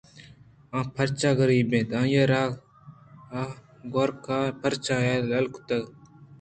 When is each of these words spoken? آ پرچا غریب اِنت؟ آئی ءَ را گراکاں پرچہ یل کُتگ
آ 0.77 0.79
پرچا 0.95 1.29
غریب 1.39 1.69
اِنت؟ 1.75 1.89
آئی 1.99 2.15
ءَ 2.21 2.29
را 2.31 2.41
گراکاں 3.93 4.45
پرچہ 4.61 4.95
یل 5.31 5.45
کُتگ 5.53 5.85